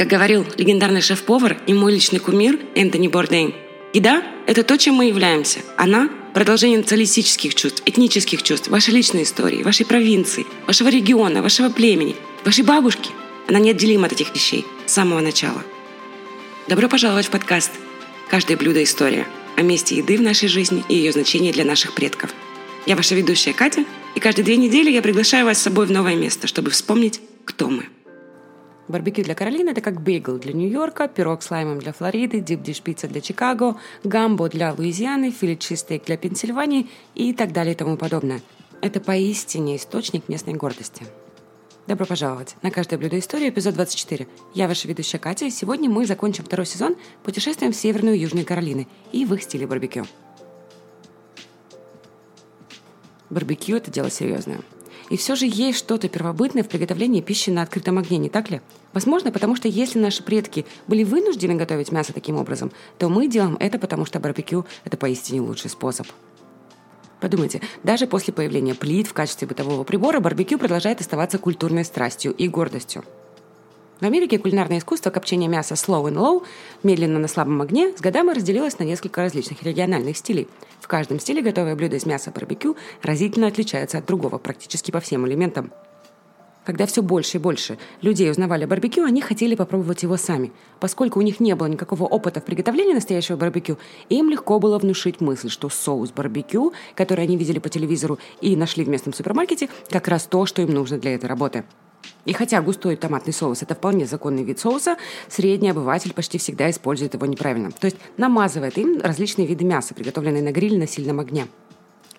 [0.00, 3.54] Как говорил легендарный шеф-повар и мой личный кумир Энтони Бордейн,
[3.92, 5.58] еда– это то, чем мы являемся.
[5.76, 12.16] Она– продолжение националистических чувств, этнических чувств, вашей личной истории, вашей провинции, вашего региона, вашего племени,
[12.46, 13.10] вашей бабушки.
[13.46, 15.62] Она неотделима от этих вещей с самого начала.
[16.66, 17.70] Добро пожаловать в подкаст
[18.30, 19.26] «Каждое блюдо– история»
[19.58, 22.30] о месте еды в нашей жизни и ее значении для наших предков.
[22.86, 26.14] Я ваша ведущая Катя, и каждые две недели я приглашаю вас с собой в новое
[26.14, 27.84] место, чтобы вспомнить, кто мы.
[28.90, 33.08] Барбекю для Каролины– это как бейгл для Нью-Йорка, пирог с лаймом для Флориды, дип-диш пицца
[33.08, 38.40] для Чикаго, гамбо для Луизианы, филе чизстейк для Пенсильвании и так далее и тому подобное.
[38.82, 41.06] Это поистине источник местной гордости.
[41.86, 44.26] Добро пожаловать на «Каждое блюдо истории» эпизод 24.
[44.54, 48.46] Я ваша ведущая Катя, и сегодня мы закончим второй сезон путешествием в Северную и Южную
[48.46, 50.06] Каролины и в их стиле барбекю.
[53.28, 54.60] Барбекю– это дело серьезное.
[55.10, 58.60] И все же есть что-то первобытное в приготовлении пищи на открытом огне, не так ли?
[58.92, 63.56] Возможно, потому что если наши предки были вынуждены готовить мясо таким образом, то мы делаем
[63.60, 66.06] это, потому что барбекю– это поистине лучший способ.
[67.20, 72.48] Подумайте, даже после появления плит в качестве бытового прибора барбекю продолжает оставаться культурной страстью и
[72.48, 73.04] гордостью.
[74.00, 76.42] В Америке кулинарное искусство копчения мяса slow and low,
[76.82, 80.48] медленно на слабом огне, с годами разделилось на несколько различных региональных стилей.
[80.80, 85.28] В каждом стиле готовое блюдо из мяса барбекю разительно отличается от другого практически по всем
[85.28, 85.70] элементам.
[86.64, 90.50] Когда все больше и больше людей узнавали о барбекю, они хотели попробовать его сами.
[90.78, 93.76] Поскольку у них не было никакого опыта в приготовлении настоящего барбекю,
[94.08, 98.82] им легко было внушить мысль, что соус барбекю, который они видели по телевизору и нашли
[98.82, 101.64] в местном супермаркете, как раз то, что им нужно для этой работы.
[102.24, 104.96] И хотя густой томатный соус– это вполне законный вид соуса,
[105.28, 107.70] средний обыватель почти всегда использует его неправильно.
[107.72, 111.46] То есть намазывает им различные виды мяса, приготовленные на гриле на сильном огне.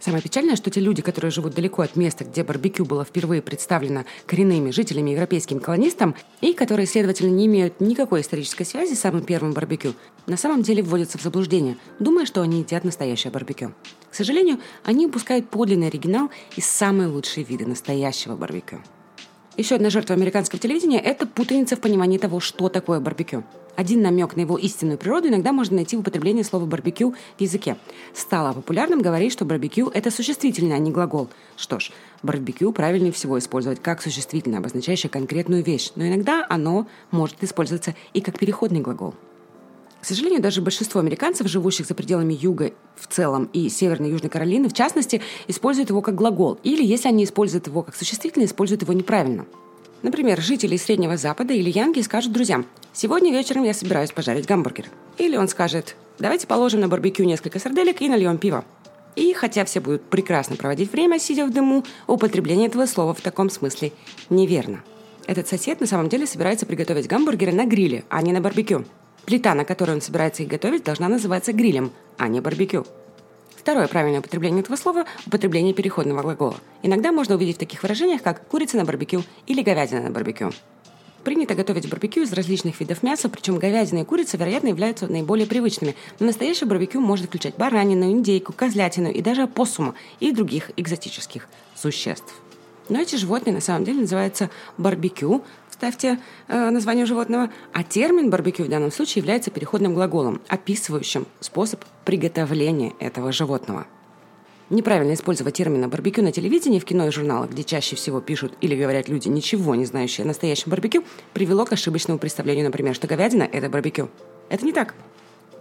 [0.01, 4.05] Самое печальное, что те люди, которые живут далеко от места, где барбекю было впервые представлено
[4.25, 9.53] коренными жителями европейским колонистам, и которые, следовательно, не имеют никакой исторической связи с самым первым
[9.53, 9.93] барбекю,
[10.25, 13.73] на самом деле вводятся в заблуждение, думая, что они едят настоящее барбекю.
[14.09, 18.81] К сожалению, они упускают подлинный оригинал и самые лучшие виды настоящего барбекю.
[19.61, 23.43] Еще одна жертва американского телевидения– это путаница в понимании того, что такое барбекю.
[23.75, 27.77] Один намек на его истинную природу иногда можно найти в употреблении слова «барбекю» в языке.
[28.11, 31.29] Стало популярным говорить, что барбекю– это существительное, а не глагол.
[31.57, 31.91] Что ж,
[32.23, 38.21] барбекю правильнее всего использовать как существительное, обозначающее конкретную вещь, но иногда оно может использоваться и
[38.21, 39.13] как переходный глагол.
[40.01, 44.31] К сожалению, даже большинство американцев, живущих за пределами Юга в целом и Северной и Южной
[44.31, 46.57] Каролины, в частности, используют его как глагол.
[46.63, 49.45] Или, если они используют его как существительное, используют его неправильно.
[50.01, 54.85] Например, жители Среднего Запада или Янги скажут друзьям «Сегодня вечером я собираюсь пожарить гамбургер».
[55.19, 58.65] Или он скажет «Давайте положим на барбекю несколько сарделек и нальем пиво».
[59.15, 63.51] И хотя все будут прекрасно проводить время, сидя в дыму, употребление этого слова в таком
[63.51, 63.91] смысле
[64.29, 64.83] неверно.
[65.27, 68.85] Этот сосед на самом деле собирается приготовить гамбургеры на гриле, а не на барбекю.
[69.25, 72.85] Плита, на которой он собирается их готовить, должна называться грилем, а не барбекю.
[73.55, 76.57] Второе правильное употребление этого слова– употребление переходного глагола.
[76.81, 80.51] Иногда можно увидеть в таких выражениях, как «курица на барбекю» или «говядина на барбекю».
[81.23, 85.95] Принято готовить барбекю из различных видов мяса, причем говядина и курица, вероятно, являются наиболее привычными.
[86.19, 92.33] Но настоящее барбекю может включать баранину, индейку, козлятину и даже опоссума и других экзотических существ.
[92.89, 94.49] Но эти животные на самом деле называются
[94.79, 95.43] барбекю,
[95.81, 101.83] ставьте э, название животного, а термин барбекю в данном случае является переходным глаголом, описывающим способ
[102.05, 103.87] приготовления этого животного.
[104.69, 108.75] Неправильно использовать термин барбекю на телевидении, в кино и журналах, где чаще всего пишут или
[108.75, 111.03] говорят люди, ничего не знающие о настоящем барбекю,
[111.33, 114.09] привело к ошибочному представлению, например, что говядина– это барбекю.
[114.49, 114.93] Это не так.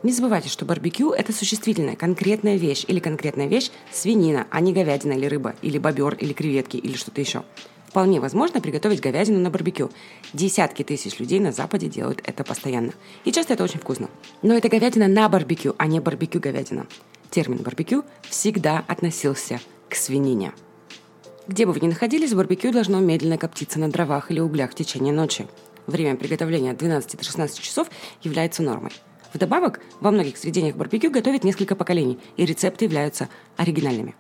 [0.03, 5.15] Не забывайте, что барбекю– это существительная, конкретная вещь или конкретная вещь– свинина, а не говядина
[5.15, 7.43] или рыба, или бобер, или креветки, или что-то еще.
[7.91, 9.91] Вполне возможно приготовить говядину на барбекю.
[10.33, 12.93] Десятки тысяч людей на Западе делают это постоянно.
[13.25, 14.09] И часто это очень вкусно.
[14.43, 16.87] Но это говядина на барбекю, а не барбекю говядина.
[17.31, 19.59] Термин барбекю всегда относился
[19.89, 20.53] к свинине.
[21.49, 25.13] Где бы вы ни находились, барбекю должно медленно коптиться на дровах или углях в течение
[25.13, 25.49] ночи.
[25.89, 27.89] Время приготовления от 12 до 16 часов
[28.23, 28.93] является нормой.
[29.35, 34.15] Вдобавок, во многих заведениях барбекю готовят несколько поколений, и рецепты являются оригинальными.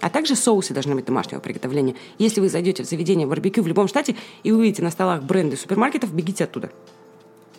[0.00, 1.94] А также соусы должны быть домашнего приготовления.
[2.18, 6.12] Если вы зайдете в заведение барбекю в любом штате и увидите на столах бренды супермаркетов,
[6.12, 6.70] бегите оттуда.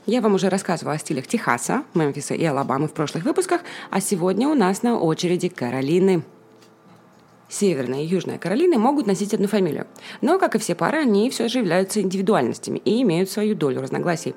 [0.07, 3.61] Я вам уже рассказывала о стилях Техаса, Мемфиса и Алабамы в прошлых выпусках,
[3.91, 6.23] а сегодня у нас на очереди Каролины.
[7.47, 9.85] Северная и Южная Каролины могут носить одну фамилию,
[10.21, 14.33] но, как и все пары, они все же являются индивидуальностями и имеют свою долю разногласий.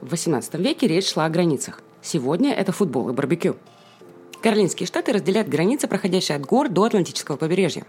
[0.00, 1.82] В XVIII веке речь шла о границах.
[2.00, 3.56] Сегодня это футбол и барбекю.
[4.42, 7.86] Каролинские штаты разделяют границы, проходящие от гор до Атлантического побережья.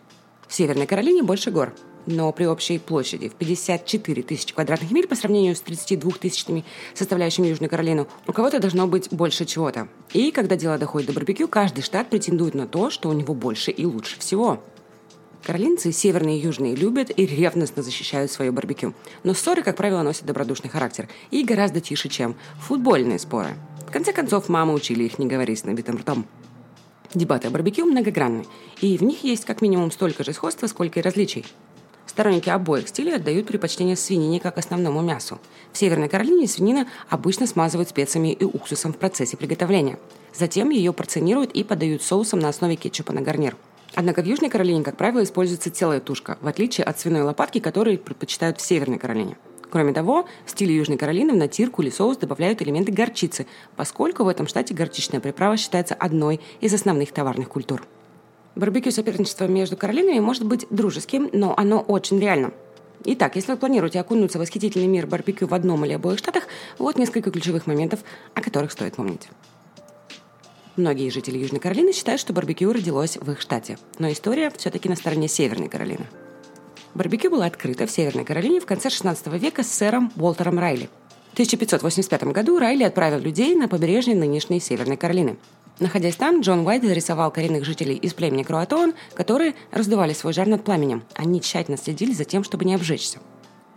[0.47, 1.73] В Северной Каролине больше гор.
[2.05, 6.63] но при общей площади в 54 тысячи квадратных миль по сравнению с 32 тысячами,
[6.93, 9.87] составляющими Южную Каролину, у кого-то должно быть больше чего-то.
[10.11, 13.71] И когда дело доходит до барбекю, каждый штат претендует на то, что у него больше
[13.71, 14.61] и лучше всего.
[15.43, 18.93] Каролинцы, северные и южные, любят и ревностно защищают свое барбекю.
[19.23, 23.49] Но ссоры, как правило, носят добродушный характер и гораздо тише, чем футбольные споры.
[23.85, 26.25] В конце концов, мамы учили их не говорить с набитым ртом.
[27.13, 28.45] Дебаты о барбекю многогранны,
[28.79, 31.45] и в них есть как минимум столько же сходства, сколько и различий.
[32.05, 35.39] Сторонники обоих стилей отдают предпочтение свинине как основному мясу.
[35.73, 39.99] В Северной Каролине свинина обычно смазывают специями и уксусом в процессе приготовления.
[40.33, 43.57] Затем ее порционируют и подают соусом на основе кетчупа на гарнир–
[43.95, 47.97] Однако в Южной Каролине, как правило, используется целая тушка, в отличие от свиной лопатки, которые
[47.97, 49.37] предпочитают в Северной Каролине.
[49.69, 54.27] Кроме того, в стиле Южной Каролины в натирку или соус добавляют элементы горчицы, поскольку в
[54.27, 57.83] этом штате горчичная приправа считается одной из основных товарных культур.
[58.55, 62.51] Барбекю соперничество между Каролинами может быть дружеским, но оно очень реально.
[63.05, 66.43] Итак, если вы планируете окунуться в восхитительный мир барбекю в одном или обоих штатах,
[66.77, 68.01] вот несколько ключевых моментов,
[68.33, 69.27] о которых стоит помнить.
[70.75, 74.95] Многие жители Южной Каролины считают, что барбекю родилось в их штате, но история все-таки на
[74.95, 76.07] стороне Северной Каролины.
[76.95, 80.89] Барбекю было открыто в Северной Каролине в конце 16 века с сэром Уолтером Райли.
[81.29, 85.37] В 1585 году Райли отправил людей на побережье нынешней Северной Каролины.
[85.79, 90.63] Находясь там, Джон Уайт зарисовал коренных жителей из племени Круатон, которые раздували свой жар над
[90.63, 91.03] пламенем.
[91.13, 93.19] Они тщательно следили за тем, чтобы не обжечься.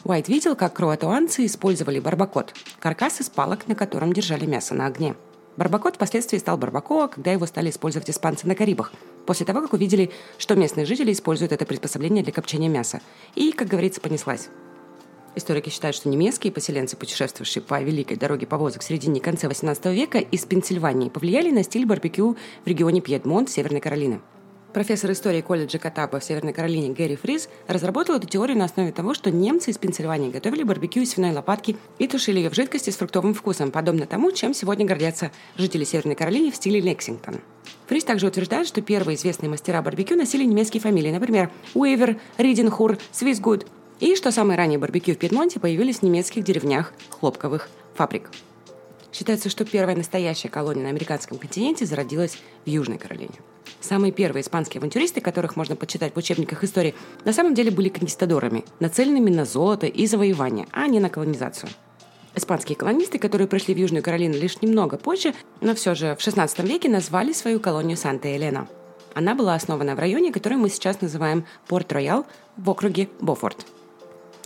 [0.05, 5.15] Уайт видел, как круатуанцы использовали барбакот– каркас из палок, на котором держали мясо на огне–
[5.57, 8.93] Барбакот впоследствии стал барбакоа, когда его стали использовать испанцы на Карибах,
[9.25, 13.01] после того, как увидели, что местные жители используют это приспособление для копчения мяса.
[13.35, 14.49] И, как говорится, понеслась.
[15.35, 19.87] Историки считают, что немецкие поселенцы, путешествовавшие по великой дороге повозок в середине и конце 18
[19.87, 24.21] века из Пенсильвании, повлияли на стиль барбекю в регионе Пьедмонт, Северной Каролины.
[24.77, 29.15] Профессор истории колледжа Катапа в Северной Каролине Гэри Фриз разработал эту теорию на основе того,
[29.15, 32.97] что немцы из Пенсильвании готовили барбекю из свиной лопатки и тушили ее в жидкости с
[32.99, 37.41] фруктовым вкусом, подобно тому, чем сегодня гордятся жители Северной Каролины в стиле Лексингтон.
[37.87, 43.67] Фриз также утверждает, что первые известные мастера барбекю носили немецкие фамилии, например, Уэйвер, Риденхур, Свисгуд,
[44.01, 48.29] и что самые ранние барбекю в Пьедмонте появились в немецких деревнях хлопковых фабрик.
[49.17, 52.37] Считается, что первая настоящая колония на американском континенте зародилась
[52.67, 53.33] в Южной Каролине.
[53.81, 58.67] Самые первые испанские авантюристы, которых можно почитать в учебниках истории, на самом деле были конкистадорами,
[58.79, 61.71] нацеленными на золото и завоевание, а не на колонизацию.
[62.35, 66.67] Испанские колонисты, которые пришли в Южную Каролину лишь немного позже, но все же в XVI
[66.67, 68.69] веке назвали свою колонию Санта-Елена.
[69.15, 72.27] Она была основана в районе, который мы сейчас называем Порт-Роял
[72.59, 73.65] в округе Бофорт.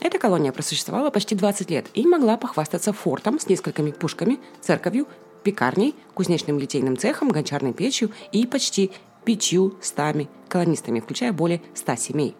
[0.00, 5.06] Эта колония просуществовала почти 20 лет и могла похвастаться фортом с несколькими пушками, церковью,
[5.43, 8.91] пекарней, кузнечным литейным цехом, гончарной печью и почти
[9.25, 12.35] пятью стами колонистами, включая более ста семей.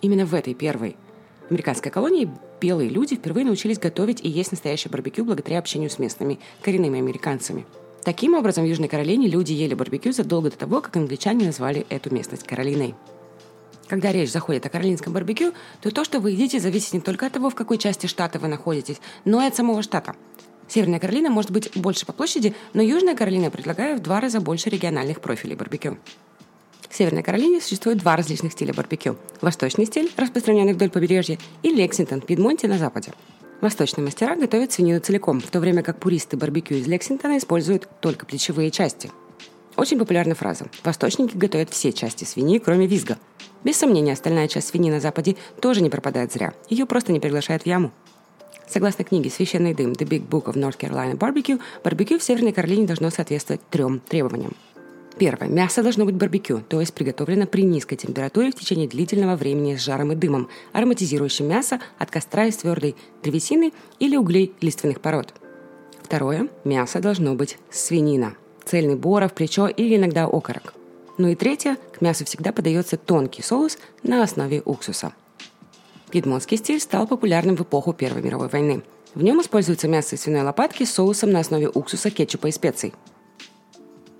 [0.00, 0.96] Именно в этой первой
[1.50, 2.30] американской колонии
[2.60, 7.66] белые люди впервые научились готовить и есть настоящее барбекю благодаря общению с местными коренными американцами.
[8.04, 12.14] Таким образом, в Южной Каролине люди ели барбекю задолго до того, как англичане назвали эту
[12.14, 12.94] местность Каролиной.
[13.88, 17.32] Когда речь заходит о каролинском барбекю, то то, что вы едите, зависит не только от
[17.32, 20.16] того, в какой части штата вы находитесь, но и от самого штата.
[20.68, 24.68] Северная Каролина может быть больше по площади, но Южная Каролина предлагает в два раза больше
[24.68, 25.98] региональных профилей барбекю.
[26.88, 29.16] В Северной Каролине существует два различных стиля барбекю.
[29.40, 33.12] Восточный стиль, распространенный вдоль побережья, и Лексингтон, Пидмонте на западе.
[33.60, 38.26] Восточные мастера готовят свинину целиком, в то время как пуристы барбекю из Лексингтона используют только
[38.26, 39.10] плечевые части.
[39.76, 40.66] Очень популярная фраза.
[40.84, 43.18] Восточники готовят все части свиньи, кроме визга.
[43.66, 46.54] Без сомнения, остальная часть свиньи на Западе тоже не пропадает зря.
[46.70, 47.90] Ее просто не приглашают в яму.
[48.68, 52.86] Согласно книге «Священный дым» The Big Book of North Carolina Barbecue, барбекю в Северной Каролине
[52.86, 54.54] должно соответствовать трем требованиям.
[55.18, 55.48] Первое.
[55.48, 59.80] Мясо должно быть барбекю, то есть приготовлено при низкой температуре в течение длительного времени с
[59.80, 62.94] жаром и дымом, ароматизирующим мясо от костра из твердой
[63.24, 65.34] древесины или углей лиственных пород.
[66.04, 66.46] Второе.
[66.62, 68.34] Мясо должно быть свинина.
[68.64, 70.72] Цельный боров, плечо или иногда окорок.
[71.18, 71.76] Ну и третье.
[71.92, 75.12] К мясу всегда подается тонкий соус на основе уксуса–
[76.10, 78.82] Пьедмонтский стиль стал популярным в эпоху Первой мировой войны.
[79.14, 82.92] В нем используется мясо из свиной лопатки с соусом на основе уксуса, кетчупа и специй.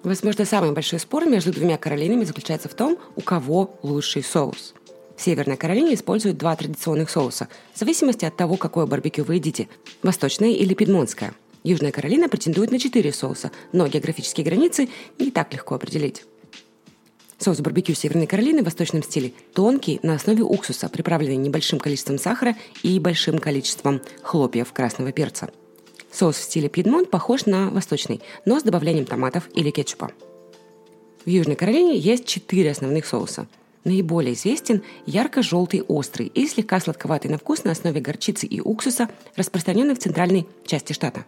[0.03, 4.75] Возможно, самый большой спор между двумя Каролинами заключается в том, у кого лучший соус.
[5.17, 9.69] В Северной Каролине используют два традиционных соуса, в зависимости от того, какое барбекю вы едите–
[10.03, 11.35] восточное или пидмонтское.
[11.65, 14.89] Южная Каролина претендует на четыре соуса, но географические границы
[15.19, 16.25] не так легко определить.
[17.39, 22.57] Соус барбекю Северной Каролины в восточном стиле тонкий, на основе уксуса, приправленный небольшим количеством сахара
[22.83, 25.51] и большим количеством хлопьев красного перца.
[26.11, 30.13] Соус в стиле Пьедмонт похож на восточный, но с добавлением томатов или кетчупа.
[31.27, 33.47] В Южной Каролине есть четыре основных соуса.
[33.85, 39.95] Наиболее известен ярко-желтый острый и слегка сладковатый на вкус на основе горчицы и уксуса, распространенный
[39.95, 41.25] в центральной части штата.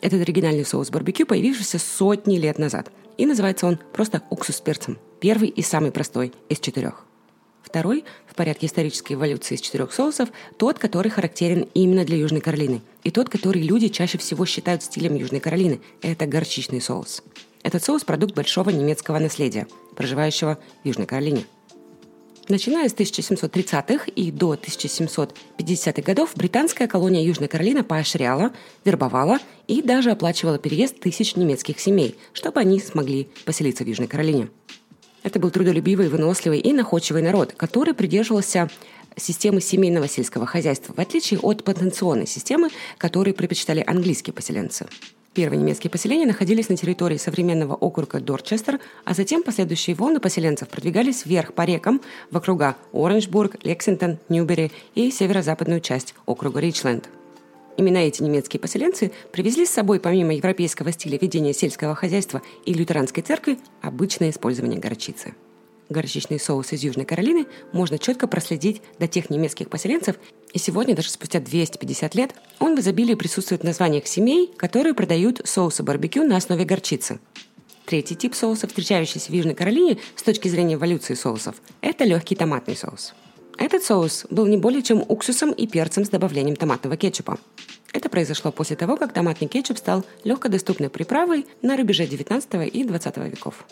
[0.00, 2.90] Этот оригинальный соус барбекю появившийся сотни лет назад.
[3.22, 4.98] И называется он просто уксус с перцем.
[5.20, 7.04] Первый и самый простой из четырех.
[7.62, 12.82] Второй, в порядке исторической эволюции из четырех соусов, тот, который характерен именно для Южной Каролины.
[13.04, 15.80] И тот, который люди чаще всего считают стилем Южной Каролины.
[16.00, 17.22] Это горчичный соус.
[17.62, 21.44] Этот соус– продукт большого немецкого наследия, проживающего в Южной Каролине.
[22.48, 28.52] Начиная с 1730-х и до 1750-х годов британская колония Южная Каролина поощряла,
[28.84, 34.48] вербовала и даже оплачивала переезд тысяч немецких семей, чтобы они смогли поселиться в Южной Каролине.
[35.22, 38.68] Это был трудолюбивый, выносливый и находчивый народ, который придерживался
[39.16, 44.86] системы семейного сельского хозяйства, в отличие от потенционной системы, которой предпочитали английские поселенцы.
[45.34, 51.24] Первые немецкие поселения находились на территории современного округа Дорчестер, а затем последующие волны поселенцев продвигались
[51.24, 57.08] вверх по рекам в округа Оранжбург, Лексингтон, Ньюбери и северо-западную часть округа Ричленд.
[57.78, 63.22] Именно эти немецкие поселенцы привезли с собой, помимо европейского стиля ведения сельского хозяйства и лютеранской
[63.22, 65.34] церкви, обычное использование горчицы
[65.92, 70.16] горчичный соус из Южной Каролины можно четко проследить до тех немецких поселенцев,
[70.52, 75.40] и сегодня, даже спустя 250 лет, он в изобилии присутствует в названиях семей, которые продают
[75.44, 77.20] соусы барбекю на основе горчицы.
[77.86, 82.76] Третий тип соуса, встречающийся в Южной Каролине с точки зрения эволюции соусов, это легкий томатный
[82.76, 83.14] соус.
[83.58, 87.38] Этот соус был не более чем уксусом и перцем с добавлением томатного кетчупа.
[87.92, 93.16] Это произошло после того, как томатный кетчуп стал легкодоступной приправой на рубеже 19 и 20
[93.18, 93.66] веков.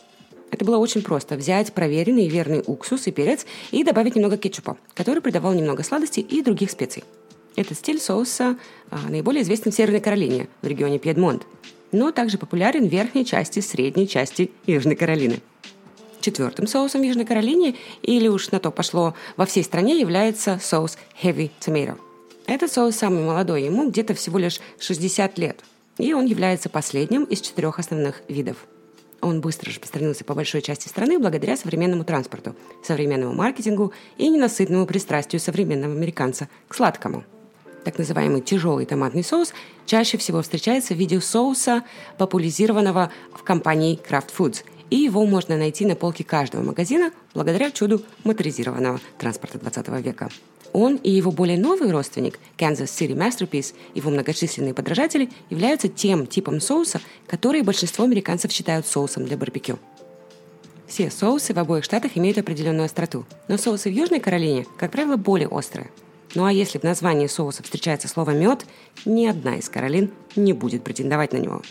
[0.50, 1.36] Это было очень просто.
[1.36, 6.20] Взять проверенный и верный уксус и перец и добавить немного кетчупа, который придавал немного сладости
[6.20, 7.04] и других специй.
[7.56, 8.56] Этот стиль соуса
[8.90, 11.46] а, наиболее известен в Северной Каролине, в регионе Пьедмонт,
[11.92, 15.40] но также популярен в верхней части, средней части Южной Каролины.
[16.20, 20.98] Четвертым соусом в Южной Каролине, или уж на то пошло, во всей стране является соус
[21.22, 21.96] Heavy Tomato.
[22.46, 25.60] Этот соус самый молодой, ему где-то всего лишь 60 лет,
[25.98, 28.56] и он является последним из четырех основных видов–
[29.20, 35.40] он быстро распространился по большой части страны благодаря современному транспорту, современному маркетингу и ненасытному пристрастию
[35.40, 37.24] современного американца к сладкому.
[37.84, 39.52] Так называемый тяжелый томатный соус
[39.86, 41.84] чаще всего встречается в виде соуса,
[42.18, 48.02] популяризированного в компании Kraft Foods, и его можно найти на полке каждого магазина благодаря чуду
[48.24, 50.28] моторизированного транспорта 20 века.
[50.72, 56.60] Он и его более новый родственник, Kansas City Masterpiece, его многочисленные подражатели, являются тем типом
[56.60, 59.78] соуса, который большинство американцев считают соусом для барбекю.
[60.86, 65.16] Все соусы в обоих штатах имеют определенную остроту, но соусы в Южной Каролине, как правило,
[65.16, 65.90] более острые.
[66.34, 68.64] Ну а если в названии соуса встречается слово «мед»,
[69.04, 71.62] ни одна из Каролин не будет претендовать на него.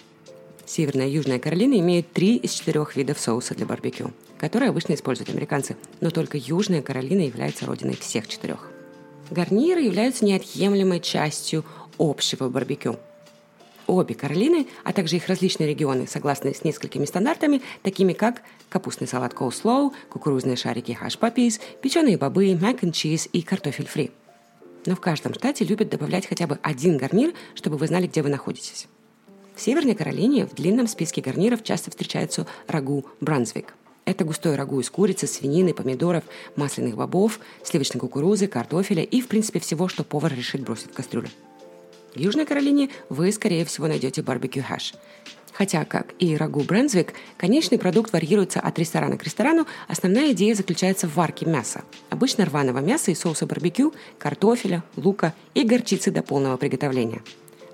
[0.66, 5.30] Северная и Южная Каролина имеют три из четырех видов соуса для барбекю, которые обычно используют
[5.30, 8.70] американцы, но только Южная Каролина является родиной всех четырех.
[9.32, 11.64] Гарниры являются неотъемлемой частью
[11.98, 12.98] общего барбекю.
[13.86, 19.34] Обе Каролины, а также их различные регионы, согласны с несколькими стандартами, такими как капустный салат
[19.34, 24.12] coleslaw, кукурузные шарики puppies, печеные бобы, mac and cheese и картофель фри.
[24.86, 28.30] Но в каждом штате любят добавлять хотя бы один гарнир, чтобы вы знали, где вы
[28.30, 28.88] находитесь.
[29.56, 33.74] В Северной Каролине в длинном списке гарниров часто встречаются рагу Брансвик.
[34.10, 36.24] Это густой рагу из курицы, свинины, помидоров,
[36.56, 41.30] масляных бобов, сливочной кукурузы, картофеля и, в принципе, всего, что повар решит бросить в кастрюлю.
[42.16, 44.96] В Южной Каролине вы, скорее всего, найдете барбекю хэш.
[45.54, 51.08] Хотя, как и рагу Брэнсвик, конечный продукт варьируется от ресторана к ресторану, основная идея заключается
[51.08, 51.84] в варке мяса.
[52.10, 57.22] Обычно рваного мяса и соуса барбекю, картофеля, лука и горчицы до полного приготовления.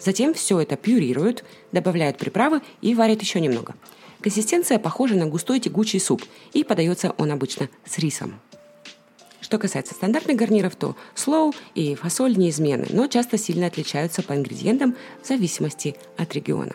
[0.01, 3.73] Затем все это пюрируют, добавляют приправы и варят еще немного–
[4.21, 8.39] Консистенция похожа на густой тягучий суп, и подается он обычно с рисом.
[9.41, 14.95] Что касается стандартных гарниров, то слоу и фасоль неизменны, но часто сильно отличаются по ингредиентам
[15.21, 16.73] в зависимости от региона.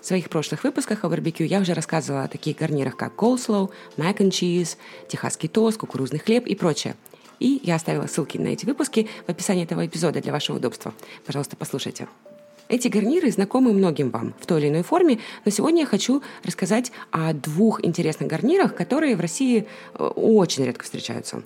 [0.00, 4.16] В своих прошлых выпусках о барбекю я уже рассказывала о таких гарнирах, как coleslaw, mac
[4.16, 4.76] and cheese,
[5.08, 6.94] техасский тост, кукурузный хлеб и прочее.
[7.38, 10.94] И я оставила ссылки на эти выпуски в описании этого эпизода для вашего удобства.
[11.26, 12.08] Пожалуйста, послушайте.
[12.68, 16.92] Эти гарниры знакомы многим вам в той или иной форме, но сегодня я хочу рассказать
[17.10, 21.42] о двух интересных гарнирах, которые в России э, очень редко встречаются.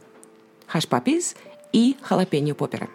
[0.66, 1.34] Хаш-папис
[1.72, 2.88] и халапеньо поперы.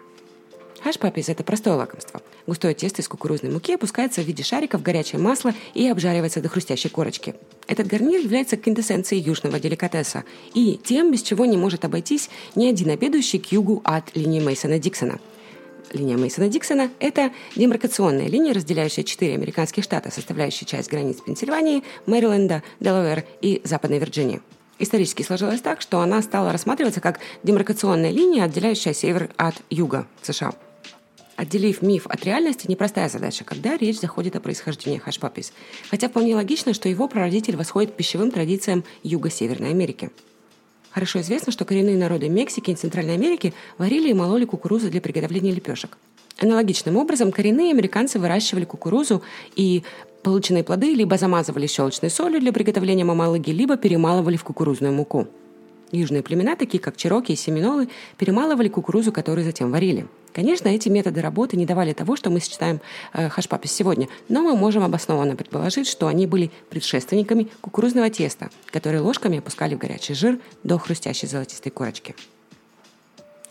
[0.82, 2.22] Хаш-папис– это простое лакомство.
[2.46, 6.48] Густое тесто из кукурузной муки опускается в виде шариков в горячее масло и обжаривается до
[6.48, 7.34] хрустящей корочки.
[7.66, 12.90] Этот гарнир является квинтэссенцией южного деликатеса и тем, без чего не может обойтись ни один
[12.90, 15.20] обедающий к югу от линии Мейсона Диксона–
[15.94, 23.24] Линия Мейсона-Диксона– это демаркационная линия, разделяющая четыре американских штата, составляющие часть границ Пенсильвании, Мэриленда, Делавэр
[23.40, 24.42] и Западной Вирджинии.
[24.78, 30.52] Исторически сложилось так, что она стала рассматриваться как демаркационная линия, отделяющая север от юга США.
[31.36, 35.52] Отделив миф от реальности– непростая задача, когда речь заходит о происхождении хашпапис.
[35.90, 40.10] Хотя вполне логично, что его прародитель восходит к пищевым традициям Юго-Северной Америки.
[40.94, 45.50] Хорошо известно, что коренные народы Мексики и Центральной Америки варили и мололи кукурузу для приготовления
[45.50, 45.98] лепешек.
[46.38, 49.20] Аналогичным образом коренные американцы выращивали кукурузу
[49.56, 49.82] и
[50.22, 55.26] полученные плоды либо замазывали щелочной солью для приготовления мамалыги, либо перемалывали в кукурузную муку.
[55.90, 60.06] Южные племена, такие как чероки и семинолы, перемалывали кукурузу, которую затем варили.
[60.34, 62.80] Конечно, эти методы работы не давали того, что мы считаем
[63.12, 69.00] э, хашпапис сегодня, но мы можем обоснованно предположить, что они были предшественниками кукурузного теста, которые
[69.00, 72.16] ложками опускали в горячий жир до хрустящей золотистой корочки.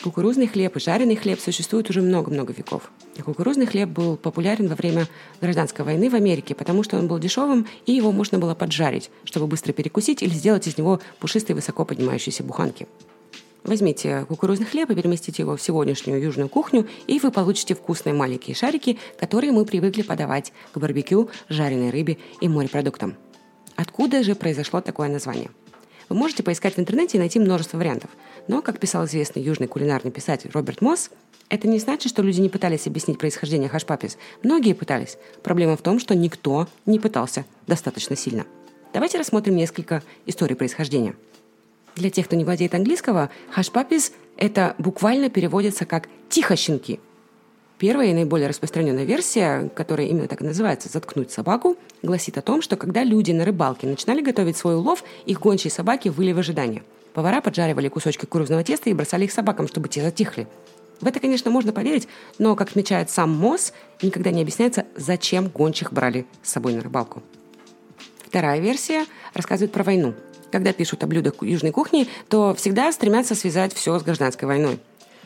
[0.03, 2.91] Кукурузный хлеб и жареный хлеб существуют уже много-много веков.
[3.23, 5.07] Кукурузный хлеб был популярен во время
[5.39, 9.47] гражданской войны в Америке, потому что он был дешевым, и его можно было поджарить, чтобы
[9.47, 12.87] быстро перекусить или сделать из него пушистые высоко поднимающиеся буханки.
[13.63, 18.55] Возьмите кукурузный хлеб и переместите его в сегодняшнюю южную кухню, и вы получите вкусные маленькие
[18.55, 23.15] шарики, которые мы привыкли подавать к барбекю, жареной рыбе и морепродуктам.
[23.75, 25.49] Откуда же произошло такое название?
[26.09, 28.09] Вы можете поискать в интернете и найти множество вариантов.
[28.49, 31.09] Но, как писал известный южный кулинарный писатель Роберт Мосс,
[31.47, 34.17] это не значит, что люди не пытались объяснить происхождение хашпапис.
[34.43, 35.17] Многие пытались.
[35.41, 38.45] Проблема в том, что никто не пытался достаточно сильно.
[38.93, 41.15] Давайте рассмотрим несколько историй происхождения.
[41.95, 46.99] Для тех, кто не владеет английского, хашпапис– это буквально переводится как «тихо, щенки».
[47.77, 52.61] Первая и наиболее распространенная версия, которая именно так и называется «заткнуть собаку», гласит о том,
[52.61, 56.83] что когда люди на рыбалке начинали готовить свой улов, их гончие собаки выли в ожидании.
[57.13, 60.47] Повара поджаривали кусочки кукурузного теста и бросали их собакам, чтобы те затихли.
[60.99, 62.07] В это, конечно, можно поверить,
[62.39, 67.21] но, как отмечает сам МОЗ, никогда не объясняется, зачем гончих брали с собой на рыбалку.
[68.25, 70.13] Вторая версия рассказывает про войну.
[70.53, 74.77] Когда пишут о блюдах южной кухни, то всегда стремятся связать все с гражданской войной.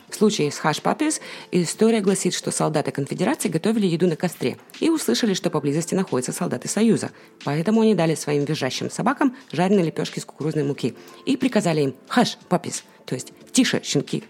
[0.08, 1.20] В случае с хаш папис
[1.52, 6.70] история гласит, что солдаты конфедерации готовили еду на костре и услышали, что поблизости находятся солдаты
[6.70, 7.12] Союза.
[7.44, 12.38] Поэтому они дали своим визжащим собакам жареные лепешки из кукурузной муки и приказали им хаш
[12.48, 14.24] папис, то есть тише, щенки.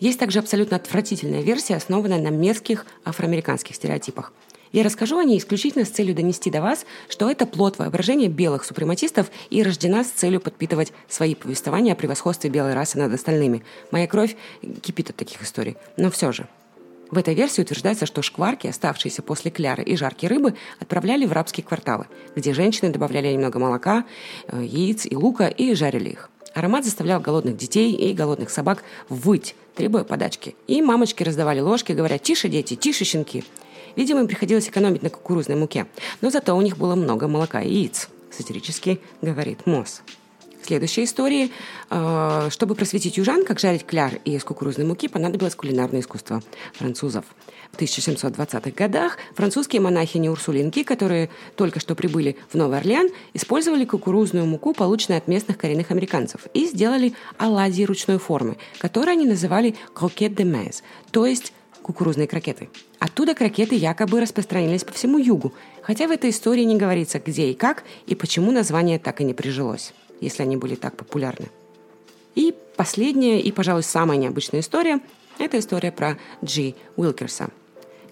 [0.00, 4.32] Есть также абсолютно отвратительная версия, основанная на мерзких афроамериканских стереотипах–
[4.74, 8.64] я расскажу о ней исключительно с целью донести до вас, что это плод воображения белых
[8.64, 13.62] супрематистов и рождена с целью подпитывать свои повествования о превосходстве белой расы над остальными.
[13.92, 14.36] Моя кровь
[14.82, 15.76] кипит от таких историй.
[15.96, 16.48] Но все же.
[17.12, 21.64] В этой версии утверждается, что шкварки, оставшиеся после кляры и жарки рыбы, отправляли в рабские
[21.64, 24.04] кварталы, где женщины добавляли немного молока,
[24.48, 26.30] э, яиц и лука и жарили их.
[26.52, 30.56] Аромат заставлял голодных детей и голодных собак выть, требуя подачки.
[30.66, 33.44] И мамочки раздавали ложки, говоря «Тише, дети, тише, щенки!»
[33.96, 35.86] Видимо, им приходилось экономить на кукурузной муке.
[36.20, 40.02] Но зато у них было много молока и яиц, сатирически говорит Мосс.
[40.64, 41.52] В следующей истории,
[41.90, 47.26] э, чтобы просветить южан, как жарить кляр из кукурузной муки, понадобилось кулинарное искусство французов.
[47.70, 54.72] В 1720-х годах французские монахини-урсулинки, которые только что прибыли в Новый Орлеан, использовали кукурузную муку,
[54.72, 60.44] полученную от местных коренных американцев, и сделали оладьи ручной формы, которые они называли «крокет де
[60.44, 61.52] мез», то есть
[61.84, 62.70] кукурузные крокеты.
[62.98, 67.54] Оттуда крокеты якобы распространились по всему югу, хотя в этой истории не говорится, где и
[67.54, 71.48] как, и почему название так и не прижилось, если они были так популярны.
[72.34, 75.00] И последняя, и, пожалуй, самая необычная история–
[75.38, 77.50] это история про Джи Уилкерса.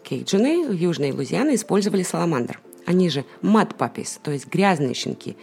[0.05, 2.61] Кейджины в Южной Лузиане использовали саламандр.
[2.85, 5.37] Они же мад папис, то есть грязные щенки,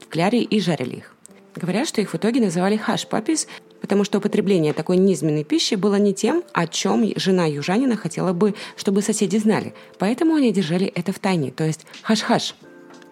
[0.00, 1.14] в кляре и жарили их.
[1.54, 3.46] Говорят, что их в итоге называли хаш папис,
[3.80, 8.54] потому что употребление такой низменной пищи было не тем, о чем жена южанина хотела бы,
[8.76, 9.74] чтобы соседи знали.
[9.98, 12.54] Поэтому они держали это в тайне, то есть хаш-хаш.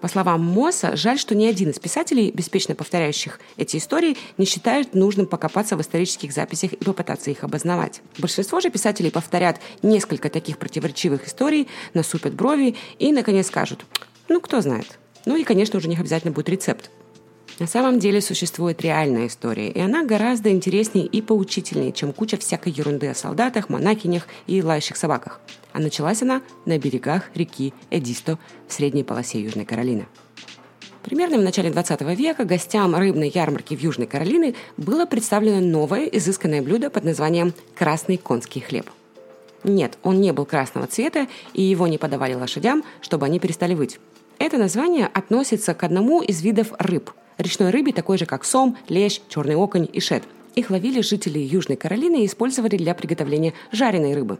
[0.00, 4.94] По словам Мосса, жаль, что ни один из писателей, беспечно повторяющих эти истории, не считает
[4.94, 8.00] нужным покопаться в исторических записях и попытаться их обосновать.
[8.16, 13.84] Большинство же писателей повторят несколько таких противоречивых историй, насупят брови и, наконец, скажут
[14.28, 14.98] «ну, кто знает».
[15.26, 16.90] Ну и, конечно, уже них обязательно будет рецепт.
[17.58, 22.72] На самом деле существует реальная история, и она гораздо интереснее и поучительнее, чем куча всякой
[22.72, 25.40] ерунды о солдатах, монахинях и лающих собаках.
[25.72, 30.06] А началась она на берегах реки Эдисто в средней полосе Южной Каролины.
[31.02, 36.62] Примерно в начале 20 века гостям рыбной ярмарки в Южной Каролине было представлено новое изысканное
[36.62, 38.88] блюдо под названием «красный конский хлеб».
[39.64, 43.98] Нет, он не был красного цвета, и его не подавали лошадям, чтобы они перестали выть.
[44.38, 49.20] Это название относится к одному из видов рыб– речной рыбе, такой же как сом, лещ,
[49.28, 50.24] черный оконь и шет.
[50.54, 54.38] Их ловили жители Южной Каролины и использовали для приготовления жареной рыбы.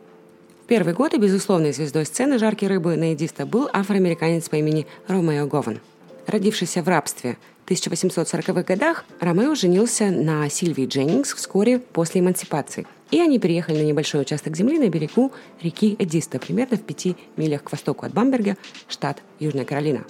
[0.64, 5.46] В первые годы безусловной звездой сцены жарки рыбы на Эдиста был афроамериканец по имени Ромео
[5.46, 5.80] Гован.
[6.26, 12.87] Родившийся в рабстве в 1840-х годах, Ромео женился на Сильвии Дженнингс вскоре после эмансипации.
[13.11, 15.32] И они переехали на небольшой участок земли на берегу
[15.62, 18.56] реки Эдиста, примерно в пяти милях к востоку от Бамберга,
[18.88, 20.04] штат Южная Каролина.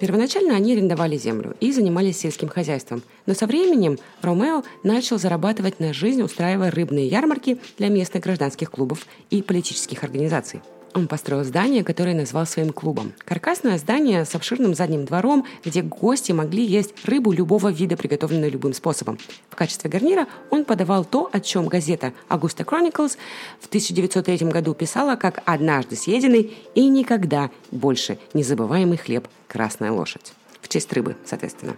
[0.00, 5.92] Первоначально они арендовали землю и занимались сельским хозяйством, но со временем Ромео начал зарабатывать на
[5.92, 10.62] жизнь, устраивая рыбные ярмарки для местных гражданских клубов и политических организаций.
[10.92, 13.12] Он построил здание, которое назвал своим клубом.
[13.24, 18.72] Каркасное здание с обширным задним двором, где гости могли есть рыбу любого вида, приготовленную любым
[18.72, 19.18] способом.
[19.50, 23.16] В качестве гарнира он подавал то, о чем газета Augusta Chronicles
[23.60, 30.32] в 1903 году писала как «однажды съеденный и никогда больше незабываемый хлеб «Красная лошадь».
[30.60, 31.76] В честь рыбы, соответственно.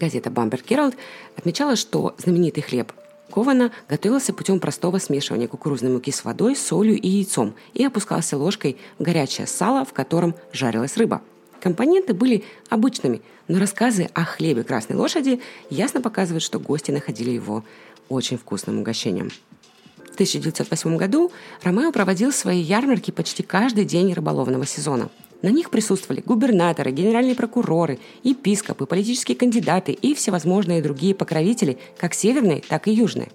[0.00, 0.94] Газета Bumper Herald
[1.36, 2.92] отмечала, что знаменитый хлеб
[3.30, 8.76] Кована готовился путем простого смешивания кукурузной муки с водой, солью и яйцом и опускался ложкой
[8.98, 11.22] в горячее сало, в котором жарилась рыба.
[11.60, 17.64] Компоненты были обычными, но рассказы о хлебе красной лошади ясно показывают, что гости находили его
[18.08, 19.30] очень вкусным угощением.
[19.98, 25.10] В 1908 году Ромео проводил свои ярмарки почти каждый день рыболовного сезона–
[25.42, 32.62] на них присутствовали губернаторы, генеральные прокуроры, епископы, политические кандидаты и всевозможные другие покровители, как северные,
[32.66, 33.28] так и южные.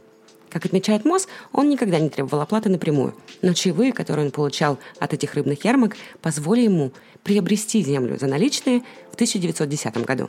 [0.49, 5.13] Как отмечает МОЗ, он никогда не требовал оплаты напрямую, но чаевые, которые он получал от
[5.13, 6.91] этих рыбных ярмарок, позволили ему
[7.23, 10.27] приобрести землю за наличные в 1910 году.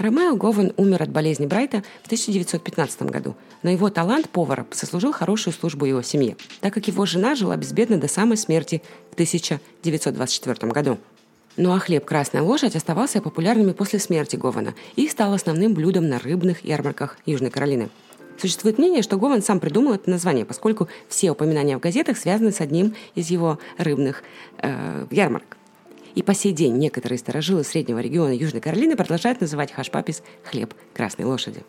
[0.00, 5.52] Ромео Говен умер от болезни Брайта в 1915 году, но его талант повара сослужил хорошую
[5.52, 10.96] службу его семье, так как его жена жила безбедно до самой смерти в 1924 году.
[11.58, 16.18] Ну а хлеб «Красная лошадь» оставался популярным после смерти Гована и стал основным блюдом на
[16.18, 17.90] рыбных ярмарках Южной Каролины.
[18.38, 22.62] Существует мнение, что Гован сам придумал это название, поскольку все упоминания в газетах связаны с
[22.62, 24.22] одним из его рыбных
[24.62, 25.58] э, ярмарок.
[26.14, 31.24] И по сей день некоторые старожилы среднего региона Южной Каролины продолжают называть хашпапис «хлеб красной
[31.24, 31.62] лошади».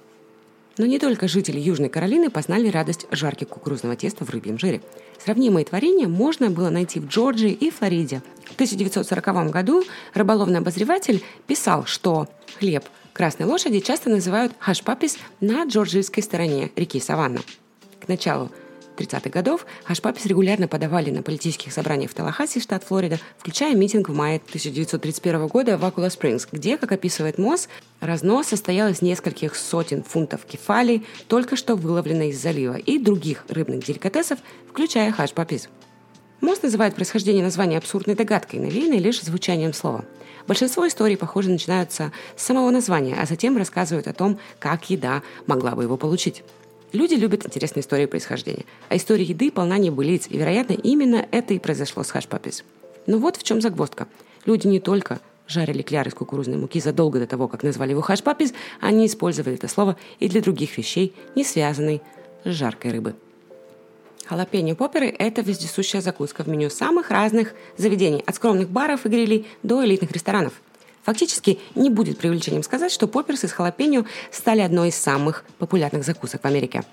[0.78, 4.82] Но не только жители Южной Каролины познали радость жарки кукурузного теста в рыбьем жире.
[5.24, 8.24] Сравнимые творения можно было найти в Джорджии и Флориде.
[8.46, 12.28] В 1940 году рыболовный обозреватель писал, что
[12.58, 17.42] хлеб красной лошади часто называют хашпапис на джорджийской стороне реки Саванна.
[18.00, 18.50] К началу
[18.98, 24.14] 30-х годов Хашпапис регулярно подавали на политических собраниях в Талахасе, штат Флорида, включая митинг в
[24.14, 30.04] мае 1931 года в Акула Спрингс, где, как описывает МОЗ, разнос состоял из нескольких сотен
[30.04, 35.70] фунтов кефали, только что выловленной из залива, и других рыбных деликатесов, включая хашпапис.
[36.42, 40.06] МОЗ называет происхождение названия абсурдной догадкой, навеянной лишь звучанием слова.
[40.48, 45.72] Большинство историй, похоже, начинаются с самого названия, а затем рассказывают о том, как еда могла
[45.76, 46.44] бы его получить.
[46.94, 51.60] Люди любят интересные истории происхождения, а история еды полна небылиц, и, вероятно, именно это и
[51.60, 52.66] произошло с хашпапис.
[53.08, 54.08] Но вот в чем загвоздка.
[54.46, 58.54] Люди не только жарили кляр из кукурузной муки задолго до того, как назвали его хашпапис,
[58.82, 62.02] они использовали это слово и для других вещей, не связанной
[62.44, 63.16] с жаркой рыбы.
[64.26, 69.48] Халапеньо поперы– это вездесущая закуска в меню самых разных заведений, от скромных баров и грилей
[69.64, 70.54] до элитных ресторанов–
[71.04, 76.44] Фактически не будет преувеличением сказать, что попперсы с халапеньо стали одной из самых популярных закусок
[76.44, 76.84] в Америке.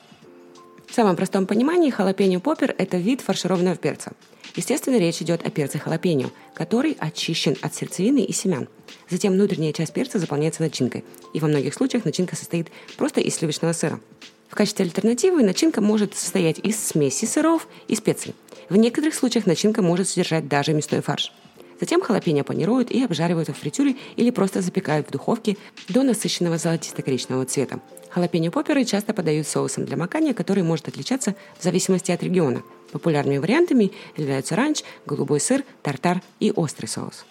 [0.86, 4.12] В самом простом понимании халапеньо поппер– это вид фаршированного перца.
[4.56, 8.68] Естественно, речь идет о перце халапеньо, который очищен от сердцевины и семян.
[9.10, 13.74] Затем внутренняя часть перца заполняется начинкой, и во многих случаях начинка состоит просто из сливочного
[13.74, 14.00] сыра.
[14.48, 18.34] В качестве альтернативы начинка может состоять из смеси сыров и специй.
[18.70, 21.32] В некоторых случаях начинка может содержать даже мясной фарш–
[21.80, 25.56] Затем халапеньо панируют и обжаривают в фритюре или просто запекают в духовке
[25.88, 27.80] до насыщенного золотисто-коричневого цвета.
[28.10, 32.62] Халапеньо-поперы часто подают соусом для макания, который может отличаться в зависимости от региона.
[32.90, 37.24] Популярными вариантами являются ранч, голубой сыр, тартар и острый соус.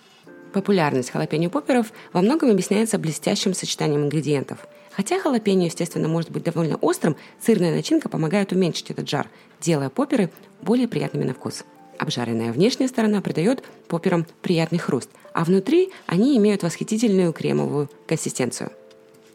[0.54, 4.60] Популярность халапеньо-поперов во многом объясняется блестящим сочетанием ингредиентов.
[4.92, 9.30] Хотя халапеньо, естественно, может быть довольно острым, сырная начинка помогает уменьшить этот жар,
[9.60, 10.32] делая поперы
[10.62, 11.66] более приятными на вкус.
[11.98, 18.72] Обжаренная внешняя сторона придает поперам приятный хруст, а внутри они имеют восхитительную кремовую консистенцию.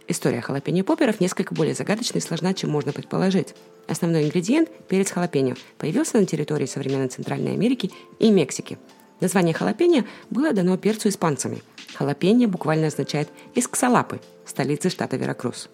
[0.08, 3.54] История халапеньо поперов несколько более загадочна и сложна, чем можно предположить.
[3.88, 8.78] Основной ингредиент– перец халапеньо– появился на территории современной Центральной Америки и Мексики.
[9.20, 11.62] Название халапеньо было дано перцу испанцами.
[11.94, 15.68] Халапеньо буквально означает «исксалапы»– столицы штата Веракрус.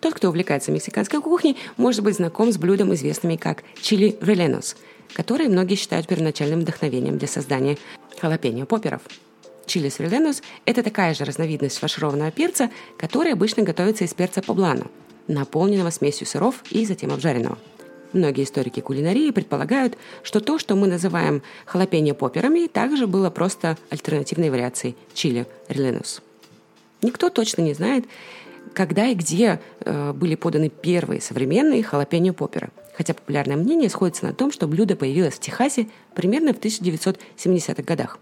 [0.00, 4.76] Тот, кто увлекается мексиканской кухней, может быть знаком с блюдом, известными как чили реленос–
[5.14, 7.78] которые многие считают первоначальным вдохновением для создания
[8.20, 9.02] халапеньо поперов.
[9.66, 14.90] Чили сверленус– это такая же разновидность фаршированного перца, который обычно готовится из перца поблану,
[15.26, 17.58] наполненного смесью сыров и затем обжаренного.
[18.12, 24.50] Многие историки кулинарии предполагают, что то, что мы называем халапеньо поперами, также было просто альтернативной
[24.50, 26.22] вариацией чили реленус.
[27.02, 28.06] Никто точно не знает,
[28.72, 32.70] когда и где э, были поданы первые современные халапеньо поперы.
[32.96, 38.18] Хотя популярное мнение сходится на том, что блюдо появилось в Техасе примерно в 1970-х годах.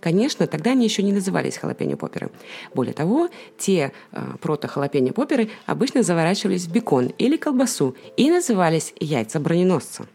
[0.00, 2.30] Конечно, тогда они еще не назывались халапеньо поперы.
[2.74, 9.38] Более того, те э, прото-халапеньо поперы обычно заворачивались в бекон или колбасу и назывались яйца
[9.38, 10.06] броненосца.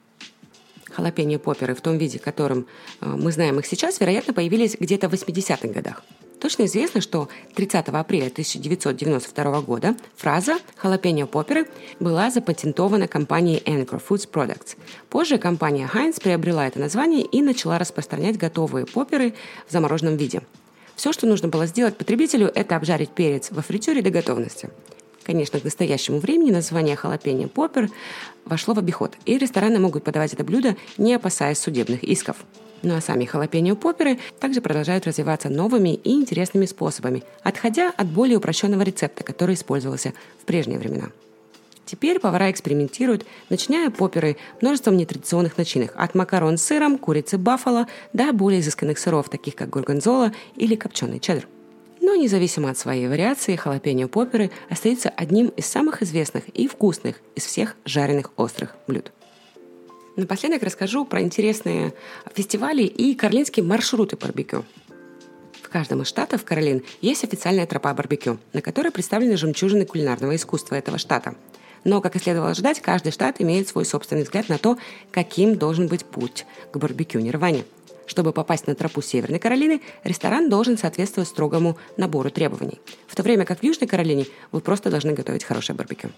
[0.98, 2.66] Халапеньо поперы в том виде, которым
[3.02, 6.02] э, мы знаем их сейчас, вероятно, появились где-то в 80-х годах.
[6.42, 11.68] Точно известно, что 30 апреля 1992 года фраза «халапеньо поперы»
[12.00, 14.76] была запатентована компанией Anchor Foods Products.
[15.12, 19.36] Позже компания Heinz приобрела это название и начала распространять готовые поперы
[19.68, 20.42] в замороженном виде.
[20.96, 24.72] Все, что нужно было сделать потребителю, это обжарить перец во фритюре до готовности.
[25.28, 27.90] Конечно, к настоящему времени название халапеньо поппер
[28.46, 32.38] вошло в обиход, и рестораны могут подавать это блюдо, не опасаясь судебных исков.
[32.82, 38.84] Ну а сами халапеньо-попперы также продолжают развиваться новыми и интересными способами, отходя от более упрощенного
[38.84, 41.10] рецепта, который использовался в прежние времена.
[41.86, 48.32] Теперь повара экспериментируют, начиная поперы множеством нетрадиционных начинок, от макарон с сыром, курицы баффало до
[48.32, 51.50] более изысканных сыров, таких как горгонзола или копченый чеддер.
[52.08, 57.44] Но независимо от своей вариации, халапеньо поперы остается одним из самых известных и вкусных из
[57.44, 59.12] всех жареных острых блюд.
[60.16, 61.94] Напоследок расскажу про интересные
[62.34, 64.64] фестивали и каролинские маршруты барбекю.
[65.62, 70.76] В каждом из штатов Каролин есть официальная тропа барбекю, на которой представлены жемчужины кулинарного искусства
[70.76, 71.36] этого штата.
[71.84, 74.78] Но, как и следовало ожидать, каждый штат имеет свой собственный взгляд на то,
[75.12, 77.66] каким должен быть путь к барбекю Нирване.
[78.08, 82.80] Чтобы попасть на тропу Северной Каролины, ресторан должен соответствовать строгому набору требований.
[83.06, 86.10] В то время как в Южной Каролине вы просто должны готовить хорошее барбекю.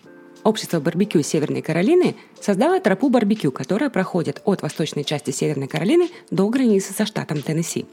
[0.43, 6.47] Общество барбекю Северной Каролины создало тропу барбекю, которая проходит от восточной части Северной Каролины до
[6.47, 7.86] границы со штатом Теннесси.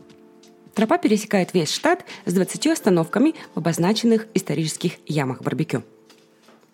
[0.74, 5.82] Тропа пересекает весь штат с 20 остановками в обозначенных исторических ямах барбекю.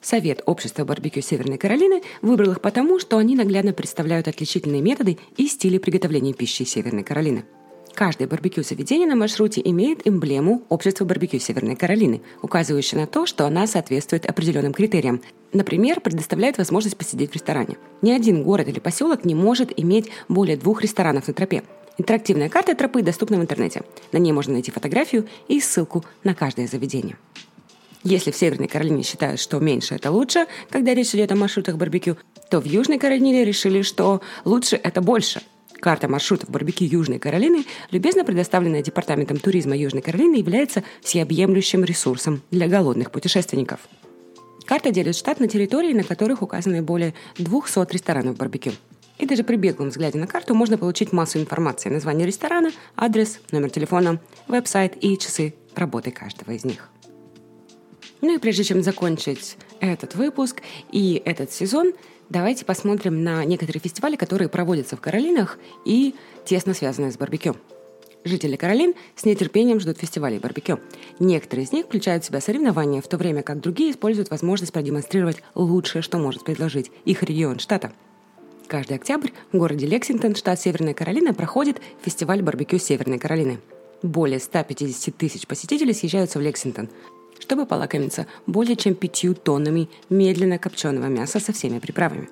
[0.03, 5.47] Совет общества барбекю Северной Каролины выбрал их потому, что они наглядно представляют отличительные методы и
[5.47, 7.45] стили приготовления пищи Северной Каролины–
[7.95, 13.67] Каждое барбекю-заведение на маршруте имеет эмблему Общества барбекю Северной Каролины, указывающую на то, что она
[13.67, 15.21] соответствует определенным критериям.
[15.53, 17.77] Например, предоставляет возможность посидеть в ресторане.
[18.01, 21.63] Ни один город или поселок не может иметь более двух ресторанов на тропе.
[21.99, 23.83] Интерактивная карта тропы доступна в интернете.
[24.13, 27.19] На ней можно найти фотографию и ссылку на каждое заведение.
[28.05, 32.17] Если в Северной Каролине считают, что меньше это лучше, когда речь идет о маршрутах барбекю,
[32.51, 35.43] то в Южной Каролине решили, что лучше это больше–
[35.83, 42.69] Карта маршрутов барбекю Южной Каролины, любезно предоставленная Департаментом туризма Южной Каролины, является всеобъемлющим ресурсом для
[42.69, 43.81] голодных путешественников.
[44.65, 48.71] Карта делит штат на территории, на которых указаны более 200 ресторанов барбекю.
[49.19, 51.89] И даже при беглом взгляде на карту можно получить массу информации.
[51.89, 56.92] Название ресторана, адрес, номер телефона, веб-сайт и часы работы каждого из них.
[58.23, 61.93] Ну и прежде чем закончить этот выпуск и этот сезон,
[62.33, 66.15] Давайте посмотрим на некоторые фестивали, которые проводятся в Каролинах и
[66.47, 67.57] тесно связаны с барбекю.
[68.25, 70.81] Жители Каролин с нетерпением ждут фестивалей барбекю.
[71.19, 75.43] Некоторые из них включают в себя соревнования, в то время как другие используют возможность продемонстрировать
[75.55, 77.93] лучшее, что может предложить их регион штата.
[78.67, 83.61] Каждый октябрь в городе Лексингтон, штат Северная Каролина, проходит фестиваль барбекю Северной Каролины.
[84.03, 86.89] Более 150 тысяч посетителей съезжаются в Лексингтон,
[87.43, 92.29] чтобы полакомиться более чем пятью тоннами медленно копченого мяса со всеми приправами.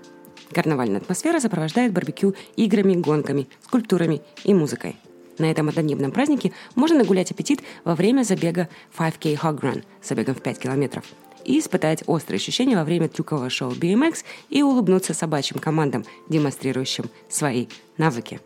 [0.53, 4.97] Карнавальная атмосфера сопровождает барбекю играми, гонками, скульптурами и музыкой.
[5.39, 10.37] На этом однодневном празднике можно нагулять аппетит во время забега 5K Hog Run с забегом
[10.37, 11.05] в 5 километров
[11.45, 17.67] и испытать острые ощущения во время трюкового шоу BMX и улыбнуться собачьим командам, демонстрирующим свои
[17.97, 18.41] навыки.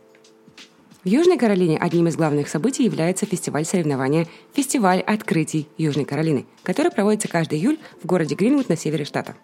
[1.05, 6.91] В Южной Каролине одним из главных событий является фестиваль соревнования «Фестиваль открытий Южной Каролины», который
[6.91, 9.35] проводится каждый июль в городе Гринвуд на севере штата.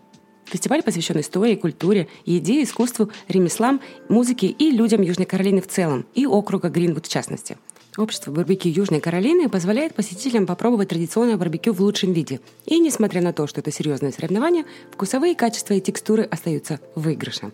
[0.47, 6.25] Фестиваль посвящен истории, культуре, еде, искусству, ремеслам, музыке и людям Южной Каролины в целом, и
[6.25, 7.59] округа Гринвуд в частности.
[7.99, 12.41] Общество барбекю Южной Каролины позволяет посетителям попробовать традиционное барбекю в лучшем виде.
[12.65, 17.53] И несмотря на то, что это серьезное соревнование, вкусовые качества и текстуры остаются в выигрыше.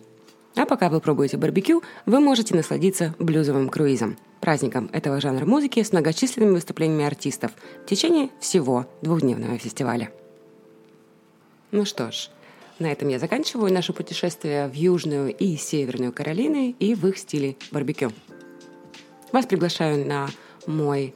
[0.57, 5.91] А пока вы пробуете барбекю, вы можете насладиться блюзовым круизом, праздником этого жанра музыки с
[5.91, 7.51] многочисленными выступлениями артистов
[7.83, 10.09] в течение всего двухдневного фестиваля.
[11.69, 12.31] Ну что ж,
[12.79, 17.55] на этом я заканчиваю наше путешествие в Южную и Северную Каролины и в их стиле
[17.69, 18.11] барбекю.
[19.31, 20.27] Вас приглашаю на
[20.65, 21.13] мой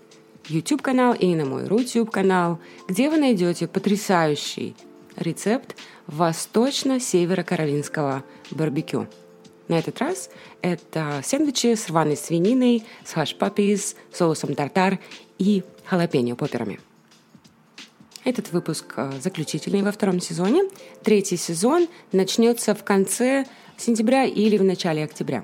[0.50, 4.76] YouTube канал и на мой Рутюб канал, где вы найдете потрясающий
[5.16, 5.76] рецепт
[6.06, 9.08] восточно-северо-каролинского барбекю–
[9.68, 10.30] на этот раз
[10.62, 15.00] это сэндвичи с рваной свининой, с хаш-паппис, соусом тартар
[15.38, 16.80] и халапеньо поперами.
[18.24, 20.64] Этот выпуск э, заключительный во втором сезоне.
[21.04, 23.46] Третий сезон начнется в конце
[23.78, 25.44] сентября или в начале октября.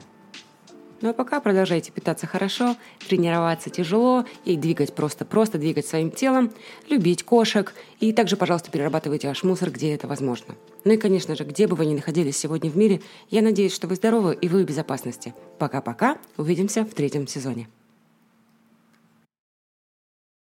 [1.02, 2.76] Ну а пока продолжайте питаться хорошо,
[3.08, 6.52] тренироваться тяжело и двигать просто-просто, двигать своим телом,
[6.90, 10.56] любить кошек и также, пожалуйста, перерабатывайте ваш мусор, где это возможно.
[10.86, 13.88] Ну и, конечно же, где бы вы ни находились сегодня в мире, я надеюсь, что
[13.88, 15.36] вы здоровы и вы в безопасности.
[15.60, 17.68] Пока-пока, увидимся в третьем сезоне.